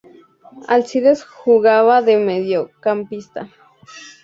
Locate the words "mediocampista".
2.17-3.41